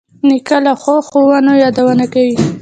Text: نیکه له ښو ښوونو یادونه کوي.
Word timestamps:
نیکه 0.27 0.57
له 0.65 0.73
ښو 0.81 0.95
ښوونو 1.07 1.51
یادونه 1.63 2.05
کوي. 2.13 2.35